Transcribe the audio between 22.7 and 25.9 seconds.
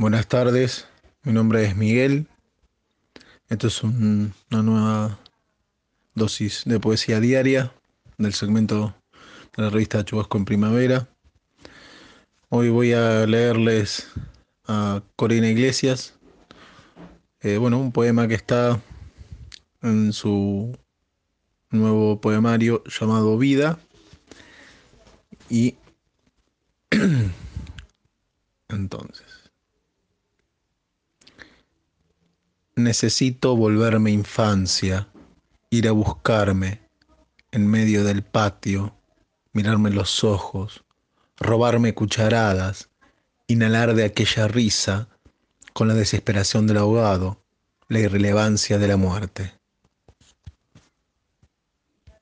llamado Vida. Y